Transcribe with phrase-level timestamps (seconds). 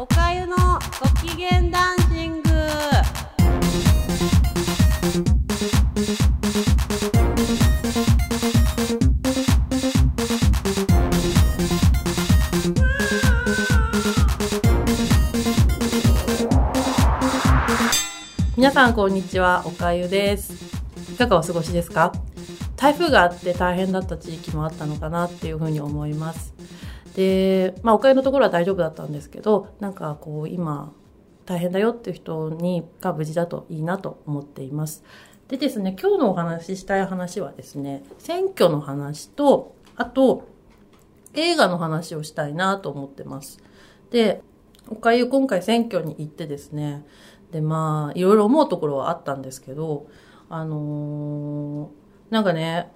[0.00, 2.50] おかゆのご機嫌ダンシング。
[18.56, 19.64] 皆さんこんにちは。
[19.66, 20.52] おかゆです。
[21.12, 22.12] いかがお過ごしですか？
[22.76, 26.54] 台風があって大変だった地域もあったのかなっていうふうに思います。
[27.14, 30.92] で、まあ、おかゆのところは大丈夫だったんですけどなんかこう今
[31.46, 35.02] 大変だよっていう人にが無事だといいなと思っています。
[35.48, 40.46] でですね今日のお話ししたい話はですね選挙の話とあと
[41.32, 43.58] 映画の話をしたいなと思ってます。
[44.10, 44.42] で
[44.88, 47.06] おかゆ今回選挙に行ってですね
[47.50, 50.06] でまあいろいろ思うところはあったんですけど
[50.50, 52.90] あのー、なんかね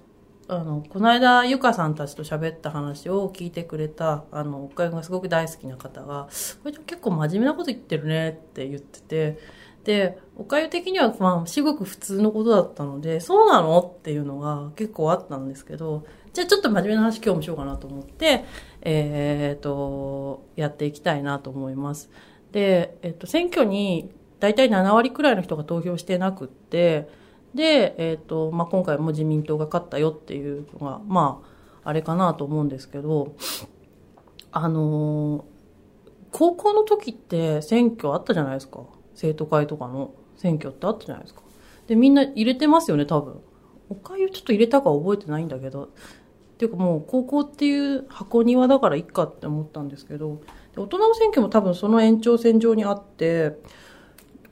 [0.47, 6.27] あの、この間、ゆかさんたちと喋った話を聞いてくれた、あの、おかゆがすごく大好きな方が、
[6.63, 9.39] これ結構真面目なこと言ってるねって言ってて、
[9.83, 18.45] で、おかゆ的には、まあ、すごく普通のことだったので、そうなのっていうのが結構あったんですけど、じゃあちょっと真面目な話今日もしようかなと思って、
[18.81, 22.09] えっ、と、やっていきたいなと思います。
[22.51, 27.07] で、えっ、と、選挙に大体7割くらいの人が投票してなくって、
[27.53, 31.41] で、え、ー、と、まあ、今回も自民党が勝ったよっていうのが、ま
[31.83, 33.35] あ、あれかなと思うんですけど、
[34.51, 35.43] あのー、
[36.31, 38.81] 高校の時って選挙あったじゃないですか。
[39.15, 41.41] 生徒会とかの選挙ってあったじゃないですか。
[41.87, 43.39] で、みんな入れてますよね、多分。
[43.89, 45.83] おかゆちょっと入れたか覚えてないんだけど。
[45.83, 50.41] っていうかもう高校っていう箱庭だからいっかって思ったんですけど、
[50.77, 53.59] 大人の選挙も多分その延長線上にあって、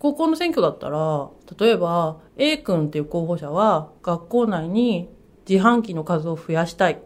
[0.01, 5.11] 高校の選挙だったら、例えば A 君っていう候補者は学校内に
[5.47, 6.99] 自販機の数を増やしたい。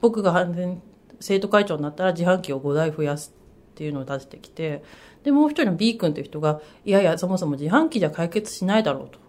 [0.00, 0.82] 僕が完全
[1.20, 3.32] 生徒会長になったら自販機を5台増やす
[3.70, 4.82] っていうのを出してきて、
[5.22, 9.20] で、もう一人の B 君っていう人が、いやいや、そもそも自販機じゃ解決しないだろうと。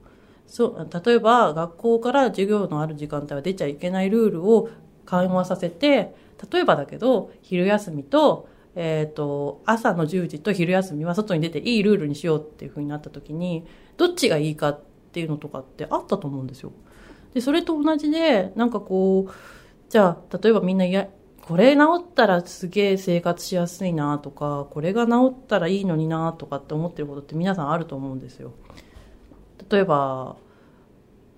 [0.47, 4.69] そう、例えば学校から授業のある時間帯は出ちゃいけないルールを
[5.05, 6.15] 緩和させて、
[6.51, 13.65] 例えばだけど、昼休みとえっ、ー、と、朝の10時と昼休みは外に出ていいルールにしようっていう風になった時に、
[13.97, 16.71] どっちがいいかっていうのとかってあったと思うんですよ。
[17.33, 19.31] で、それと同じで、なんかこう、
[19.89, 21.07] じゃあ、例えばみんな、いや、
[21.41, 28.53] これ治ったらすげえ生活しやすいなとか、これが治ったらいいのになとかって思ってることって皆さんあると思うんですよ。
[29.69, 30.37] 例えば、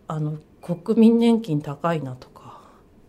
[0.07, 2.34] あの、国民年金高いなとか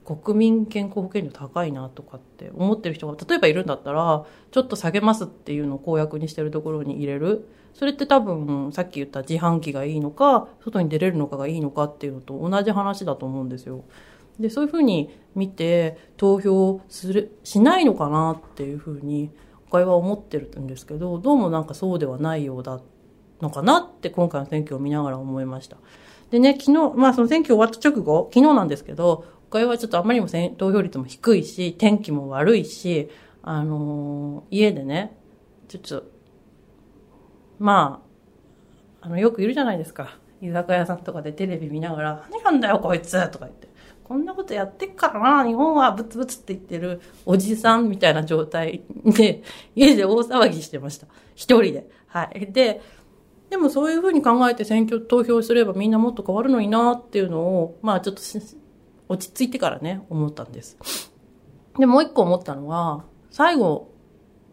[0.07, 13.85] 国民健康保険料高いなとかって思ってる人が例えばいるんだったらちょっと下げますっていうのを公約にしてるところに入れるそれって多分さっき言った自販機がいいのか外に出れるのかがいいのかっていうのと同じ話だと思うんですよ。
[14.39, 19.31] でそういうふうに見て投票するしないのかなっていうふうに
[19.71, 22.81] 他は思ってるんですけどどうもなんかそうではないようだ
[23.41, 25.77] のかなって今回の選挙を見ながら思いました。
[26.31, 33.09] でね、昨日、まあその選挙終わった直後、昨日なんですけど、回はちょっとあまりにも投票率も低いし、天気も悪いし、
[33.43, 35.17] あのー、家でね、
[35.69, 36.05] ちょっと、
[37.59, 38.03] ま
[39.03, 40.19] あ、あの、よくいるじゃないですか。
[40.41, 43.69] 居酒屋さんとかでテレビ見ながら、何なんだよこいつとか言って。
[44.07, 49.43] こんなことやってっからな、日本はブツブツって言ってるおじさんみたいな状態で、
[49.75, 51.09] 家で大騒ぎしてました。
[51.35, 51.89] 一人で。
[52.07, 52.53] はい。
[52.53, 52.83] で、
[53.51, 58.23] でもそういうふうに考えて選挙投票すればみんなもっと変わるのになっていうのを、まあちょっと
[59.09, 60.77] 落ち着いてからね、思ったんです。
[61.79, 63.93] で、もう一個思ったのは、最後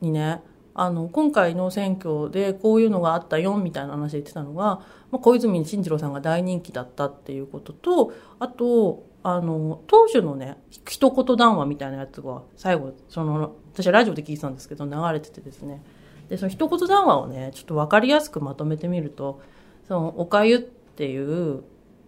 [0.01, 0.41] にね、
[0.75, 4.81] あの、今回の選挙でこういうのがあったよ、みたいな話で言ってたのが、
[5.11, 15.81] まあ、小泉進次郎さんが大人気だったっていうことと、あと、あの、当主のね、一言談話みたいなやつが、最後、その、私はラジオで聞いてたんですけど、流れててですね。
[16.27, 19.41] で、その一言談話をね、ちょっとわかりやすくまとめてみると、
[19.87, 21.63] その、おかゆっていう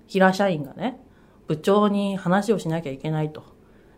[0.08, 1.00] 平社員がね、
[1.48, 3.44] 部長に話をしなきゃいけないと。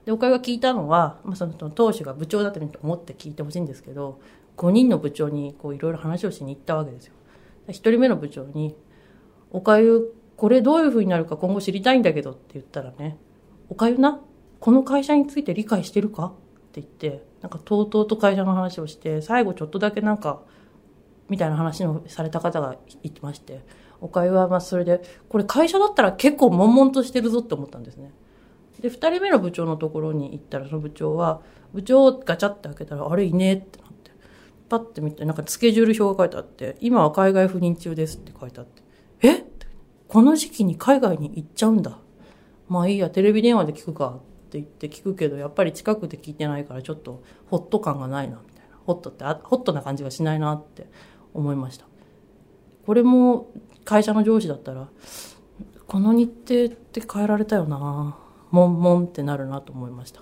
[0.06, 4.20] で、おかゆが聞いたのは、まあ、その当主が部長だと思って聞いてほしいんですけど、
[4.56, 7.14] 5人の部長にこういろいろ話をしに行ったわけですよ。
[7.68, 8.76] 1人目の部長に、
[9.52, 13.18] おかゆ、これどういう風になるか今後知りたいんだけどって言ったらね、
[13.70, 14.22] おかゆな、
[14.60, 16.26] この会社について理解してるか？
[16.26, 16.32] っ
[16.72, 20.42] て言って、なんかとうとうと会社の話をして、最後ちょっとだけなんか、
[21.30, 23.62] みたいな話をされた方が言ってまして、
[24.02, 28.12] おかゆはまあそれで、これ会社だったら結構悶々としてるぞって思ったんですね。
[28.80, 31.42] で、二人目の部長のところに行ったら、その部長は、
[31.74, 34.12] 部長ガチャって開けたら、あれいねえってなって、
[34.70, 38.84] パッて見て、なんかスケジュール表が書いてあって、今は海外赴任中ですって書いてあって、
[39.22, 39.44] え？
[40.08, 41.98] この時期に海外に行っちゃうんだ。
[42.70, 48.78] まあいいや、テレビ電話で聞くかって言って聞くけど、やっぱり近くで聞いてないからちょっとホット感がないな、みたいな。
[48.86, 50.88] ホットってあホットな感じがしないなって
[51.34, 51.86] 思いました
[52.86, 53.52] これも
[53.88, 54.90] 会社の上司だったら
[55.88, 58.18] この日程って変えられたよな。
[58.52, 60.22] もんもんってなるなと思いました。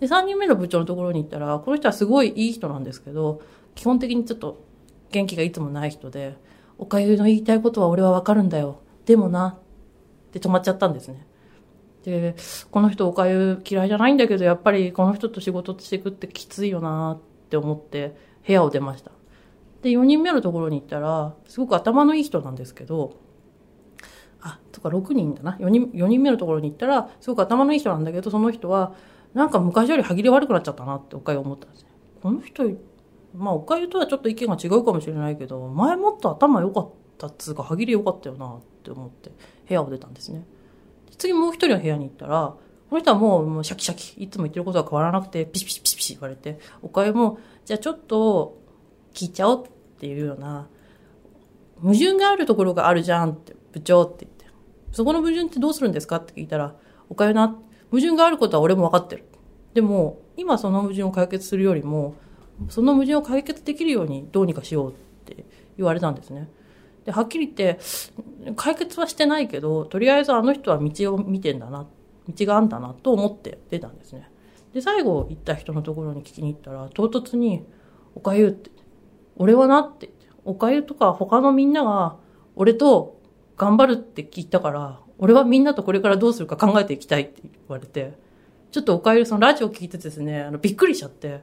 [0.00, 3.40] で3人目の部長のところに行ったらこの人はすごいいい人なんですけど
[3.74, 4.62] 基本的にちょっと
[5.10, 6.36] 元気がいつもない人で
[6.78, 8.80] おかゆの言いたいことは俺はわかるんだよ。
[9.06, 9.58] でもな
[10.28, 11.26] って止まっちゃったんですね。
[12.04, 12.34] で
[12.70, 18.16] この人おかゆ嫌いじゃないんだけどやっぱりこの人と仕事していくってきついよなって思って
[18.46, 19.10] 部屋を出ました。
[19.86, 23.20] で4人目のところに行ったらすごく頭のいい人なんですけど
[24.40, 25.56] あとか6人だな。
[25.60, 28.94] 4人 ,4 人目のところに行ったらすごく頭のいい人なんだけどその人は
[29.34, 31.90] なんか昔より歯切れ悪くなっちゃったなっておかゆ思ったんですね。
[32.22, 32.64] この人
[33.34, 39.30] まあおかゆとはちょっと意見が違うかもしれないけど前もっと頭良かったっつうか歯切れ良かったよなって思って
[39.68, 40.44] 部屋を出たんですね。
[41.18, 42.54] 次もう一人の部屋に行ったら、
[42.88, 48.58] この人はもうもうシャキシャキ、いつも言ってることは変わらなくて、ピシピシピシピシ言われて、おかゆも、じゃあちょっと
[49.12, 50.68] 聞いちゃおうってていうような、
[51.80, 54.46] 矛盾があるところがあるじゃんって、部長って言って。
[54.92, 56.74] そこの矛盾ってどうするんですかって聞いたら、
[57.08, 57.48] おかゆな、
[57.90, 59.24] 矛盾があることは俺も分かってる。
[59.74, 62.14] でも、今その矛盾を解決するよりも、
[62.68, 64.94] その矛盾を解決できるようにどうにかしようっ
[65.26, 65.44] て
[65.76, 66.48] 言われたんですね。
[67.04, 67.78] で、はっきり言って、
[68.56, 71.86] 解決はしてないけど、とりあえずあの人は道を見てんだな、
[72.28, 74.30] 道があんだなと思って出たんですね。
[74.72, 77.64] で、最後行った人のところに聞きに行ったら、唐突に、
[78.14, 78.70] おかゆって、
[79.36, 80.10] 俺はなって
[80.44, 82.16] おかゆとか他のみんなが、
[82.54, 83.20] 俺と
[83.56, 88.14] 頑張るって聞いたから、俺はみんなとこれからどうするか考えていきたいって言われて、
[88.70, 91.40] ちょっとおかゆそのラジオ聞いててですね、あの、びっくりしちゃって、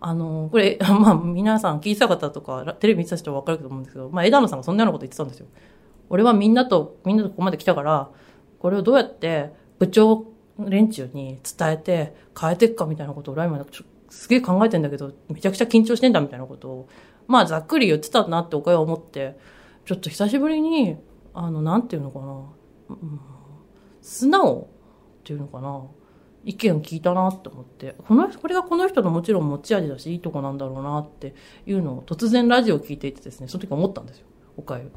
[0.00, 5.46] あの、これ、 まあ、皆さん聞いてた方とか、テレビ見てた人は分かると思うんですけど、まあ、枝野さんがそんなようなこと言ってたんですよ。
[6.10, 8.10] 俺はみんなと、みんなとここまで来たから、
[8.58, 10.26] これをどうやって部長
[10.58, 13.64] 連中に伝えて変えていくかみたいなことをライマ
[14.10, 16.88] すげえ考えてんだけど、めちゃくちゃ緊張してんだみたいなことを、
[17.26, 19.38] まあ、ざっくり言ってたなっておかげを思って、
[19.84, 20.96] ちょっと久しぶりに、
[21.32, 22.26] あの、なんていうのかな、
[22.90, 23.20] うん、
[24.00, 24.68] 素直
[25.20, 25.84] っていうのかな。
[26.44, 31.34] 意見聞いたなって思って、この、これがこの人のもちろん持ち味だし、いいとこなんだろうなって
[31.66, 34.92] いうのを突然ラジオを聞いていてですね、その時思ったんですよ、おかゆ。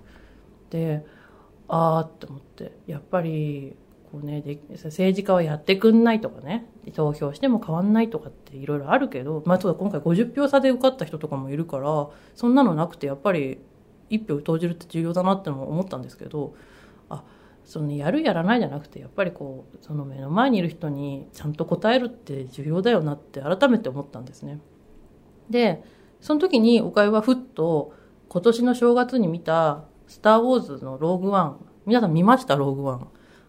[0.70, 1.06] で、
[1.70, 3.78] あーって思って、やっぱり、
[4.12, 13.60] こうね、で政治家はやってくんないとかね、投票しても変わんないとかっていろいろあるけど、まあ、今回50票差で受かった人とかもいるから、そんなのなくて、やっぱり
[14.10, 16.56] 一票投じるって重要だなっても思ったんですけど、
[17.10, 17.24] あ、
[17.66, 24.62] そのやるやらないじゃなくてやっぱりこうその目の前にいる人にちゃんと答えるって重要だよなって改めて思ったんですね。
[25.50, 25.84] で
[26.22, 27.94] その時に岡井はふっと
[28.30, 32.56] 今年の正月に見た「スター・ウォーズ」の「ローグ・ワン」皆さん見ました？
[32.56, 33.08] ローグ・ワン、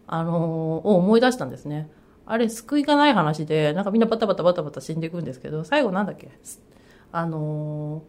[0.08, 1.88] あのー、を思い出したんですね。
[2.26, 6.30] あれ救いがない話でなんかみんなバタバタバタバタ死んでいくんですけど最後なんだっけ？
[7.12, 8.02] あの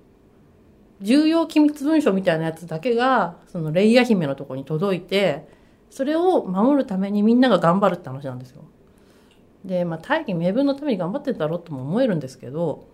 [1.01, 5.47] ー、重要機密文書みたいなやつだけがそのレイヤ姫のとこに届いて
[5.89, 8.63] それを守るためにみんなが頑張るって話なんですよ。
[9.65, 12.87] で、まあ、大義名分のために頑張ってんだろうとも思えるんですけど、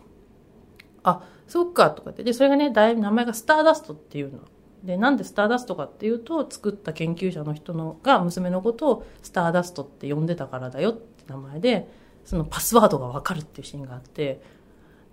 [1.03, 2.23] あ、そっか、とかって。
[2.23, 4.39] で、それがね、だいぶ名前がスターダストっていうの。
[4.85, 11.89] で、なんでスターダストかっていうと、作った研究者の人のが娘のことをスターダストって呼んでたからだよって名前で、
[12.23, 14.41] そのパスワードがわかるっていうシーンがあって、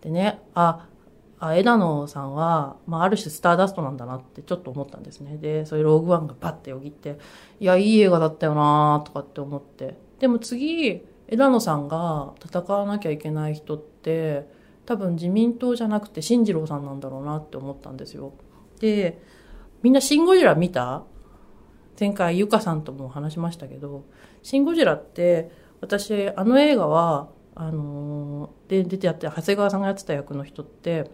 [0.02, 0.86] でね、あ、
[1.38, 5.38] あ枝野さんは、まあ、ある種スターダストなんだなってちょっと思ったんですね。
[5.38, 7.18] で、そういうローグワンがバッてよぎって、
[7.58, 9.96] いや、いい映画だったよなとかって思って。
[10.20, 14.46] でも次、枝野さんが戦わなきゃいけない人って、
[14.86, 18.32] 多分自民党じゃなくて進次郎さんなんだろうなって思ったんですよ。
[18.80, 19.20] で、
[19.82, 21.04] みんなシン・ゴジラ見た？
[21.98, 24.04] 前回ゆかさんとも話しましたけど、
[24.42, 31.10] シン・ゴジラって私あの映画はあのー、で出てやって長谷川さんがやってた役の人って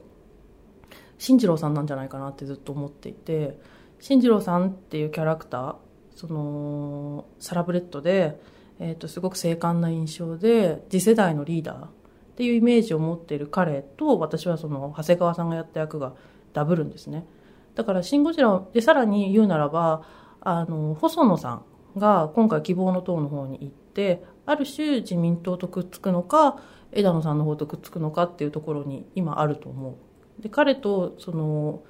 [1.19, 3.59] 進次郎さんなんじゃないかなってずっと思っていて
[3.99, 5.77] 進次郎さんっていうキャラクター
[6.15, 8.41] そのサラブレッドで、
[8.79, 11.91] えーと、すごく精悍な印象で次世代のリーダーっ
[12.37, 16.15] ていうイメージを持っている彼と私はその長谷川さんがやった役が
[16.53, 17.27] ダブるんですね。
[17.79, 20.03] だから「シン・ゴジラ」でさらに言うならば
[20.41, 21.63] あの細野さ
[21.95, 26.59] んが今回希望の党の方に行ってある種自民党とくっつくのか
[26.91, 29.97] 枝野さんの方とくっつくのかっていうところに今あると思
[30.41, 31.85] うで彼とその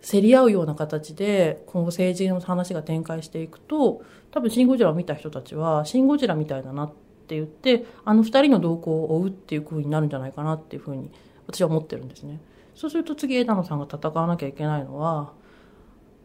[0.00, 4.00] 競り合うような形で今後政治の話が展開していくと
[4.30, 6.90] 多分「シン・ゴジラ」を見た人たちは「シン・ゴジラ」みたいだなっ
[7.26, 11.10] て言ってあの2人の動向を追うっていう風になるんじゃないかなっていう風に
[11.46, 12.40] 私は思ってるんですね。
[12.76, 15.32] そうすると次枝野さんが戦わなきゃいけないのは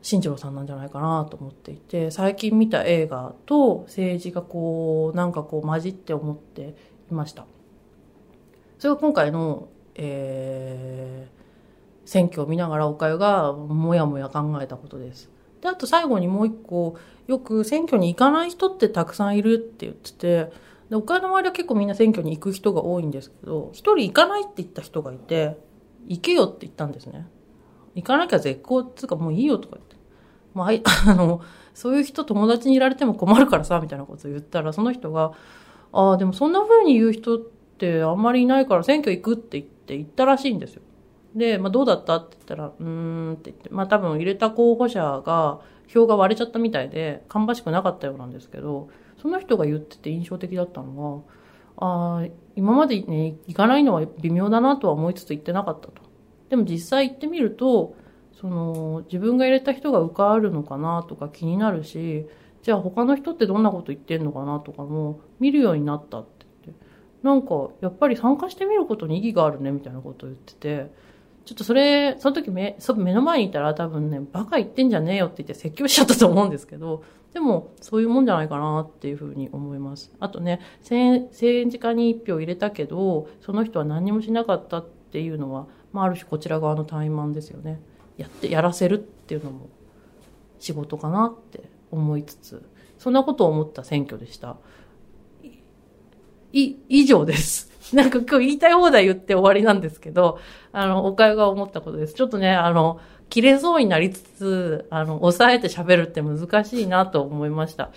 [0.04, 6.76] 新次郎さんなんじゃないかなと思っていて最近見た映画と政治がこうなんかこう混じって思って
[7.10, 7.46] いました。
[8.78, 15.30] それが今回のえー、選挙を見ながらおかゆがもやもや考えたことです。
[15.62, 20.52] で、あと最後にもう一個、よく選挙に行かない人ってたくさんいるって言ってて、
[20.90, 25.58] で、岡山周りは結構みんな選挙に行く人が多いんですけど、一人行かないって言った人がいて、
[26.08, 27.28] 行けよって言ったんですね。
[27.96, 29.96] 行かなきゃ絶好っていうかもういいよとか言って。
[30.54, 30.70] まあ、
[31.10, 31.42] あの、
[31.74, 35.34] そういう人友達にいられても困るからさ、みたいなことを言ったら、その人が、
[35.94, 40.82] ああ、でもそんな風に言う人ってあんまりいないから選挙行くって言って行ったらしいんですよ。
[41.36, 48.90] で、まあどうだったって言ったら、うーんって言って、まあ多分入れた候補者が票が割れちゃったみたいで、芳しくなかったようなんですけど、
[49.22, 51.34] その人が言ってて印象的だったのが、
[51.78, 52.26] あ、
[52.56, 56.02] 今までね、行かないのは微妙だなとは思いつつ行ってなかったと。
[56.50, 57.96] でも実際行ってみると、
[58.34, 62.28] その、自分が入れた人が受かるのかなとか気になるし、
[62.62, 66.86] じゃあ他の人ってどんなこと言ってんのかなとかも見るようになったって言って。
[67.24, 70.92] なんか、やっぱり参加してみることに意義があるねみたいなことを言ってて、
[71.46, 80.12] ちょっとそれ、その時目、そ目の前にいたら多分ね、バカ言ってんじゃねえよって言って説教しちゃったと思うんですけど、でも、そういうもんじゃないかなっていうふうに思います。
[80.20, 87.82] あとね、政治家に一票入れたけど、その人は何もしなかったっていうのは、まあ、ある種こちら側の怠慢ですよね。
[88.18, 89.70] やって、やらせるっていうのも
[90.60, 92.64] 仕事かなって思いつつ、
[92.98, 94.58] そんなことを思った選挙でした。
[96.54, 97.71] い、以上です。
[97.94, 100.40] なんか今日言いたい放題言って終わりなんですけど、
[100.72, 102.14] あの、おかゆが思ったことです。
[102.14, 107.90] ちょっとね、あの、切れそうになりつつ、あの、抑えて喋るって難しいなと思いました。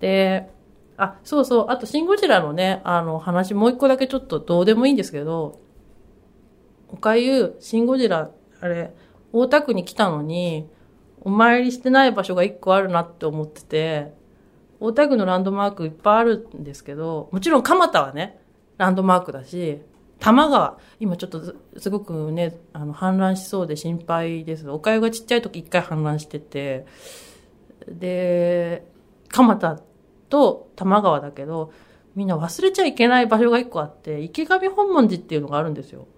[0.00, 0.50] で、
[0.96, 5.60] あ、そうそう、あと、シンゴジラのね、あの、話もう一個だけちょっとどうでもいいんですけど、
[6.88, 8.30] おかゆ、シンゴジラ、
[8.60, 8.92] あれ、
[9.32, 10.68] 大田区に来たのに、
[11.22, 14.12] お参りしてない場所が一個あるなって思ってて、
[14.80, 18.40] 大田区のランドマークいっぱいあるんですけど、もちろん蒲田はね、
[18.80, 19.82] ランドマークだし、
[20.20, 24.70] 多摩川、今ちょっとすごくね、あの、氾濫しそうで心配です。
[24.70, 26.86] おかゆがちっちゃい時一回氾濫してて、
[27.86, 28.86] で、
[29.28, 29.78] 蒲田
[30.30, 31.72] と多摩川だけど、
[32.14, 36.08] みんな忘れちゃいけない場所が一個あって、池上本門寺っていうのがあるんですよ。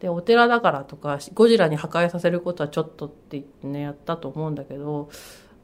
[0.00, 5.08] で、お寺だからとか、ゴジラに破壊させることはちょっとって言ってね、やったと思うんだけど、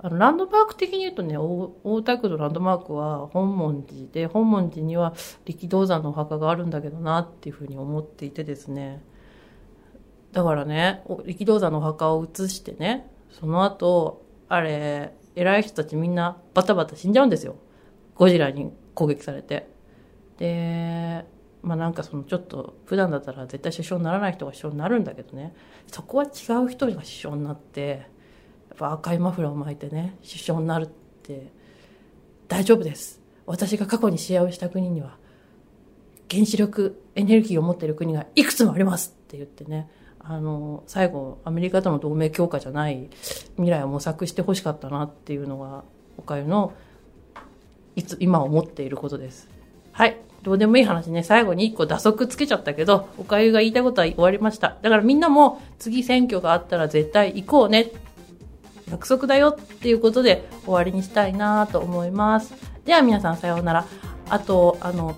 [0.00, 5.14] あの、ランドマーク的に言うとね、大田区のランドマークは本門寺で、本門寺には
[5.44, 9.02] 力道山のお墓があるんだけどなっていうふうに思っていてですね。
[10.32, 17.56] だからね、力道山のお墓を移してね、その後、あれ、偉い人たちみんなバタバタ死んじゃうんですよ。
[18.14, 19.68] ゴジラに攻撃されて。
[20.38, 21.24] で、
[21.62, 25.54] まあなんかそのちょっと普段だったら絶対首相にならない人が首相になるんだけどね、
[25.88, 26.28] そこは違
[26.64, 28.06] う人が首相になって、
[28.78, 30.88] っぱ赤いマフラーを巻いてね首相になるっ
[31.22, 31.48] て
[32.46, 33.20] 大丈夫です。
[33.44, 35.16] 私が過去に試合をした国には
[36.30, 43.08] 原子力エネルギーを持っている国がいくつもありますって言ってねあの最後アメリカとの同盟強化じゃない
[43.56, 45.84] 未来を模索してほしかったなっていうのが
[46.18, 46.74] おかゆの
[47.96, 49.48] いつ今思っていることです。
[49.92, 50.16] はい。
[50.42, 54.76] どうでもいい話ね、最後に一個打足つけちゃったけど、おかゆが言いたいことは終わりました。
[54.82, 57.90] だからみんなも次選挙があったら絶対行こうね
[58.90, 62.54] 約束だよっていうことで終わりにしたいなと思います。
[62.84, 63.86] では皆さんさようなら。
[64.30, 65.16] あと、あの、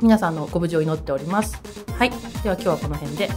[0.00, 1.60] 皆さんのご無事を祈っております。
[1.98, 2.10] はい。
[2.42, 3.28] では今日はこの辺で。